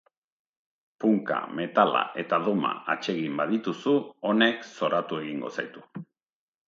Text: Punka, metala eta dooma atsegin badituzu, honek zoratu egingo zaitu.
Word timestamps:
Punka, 1.03 1.35
metala 1.59 2.01
eta 2.23 2.39
dooma 2.47 2.71
atsegin 2.95 3.37
badituzu, 3.43 3.95
honek 4.31 4.67
zoratu 4.87 5.21
egingo 5.25 5.53
zaitu. 5.59 5.85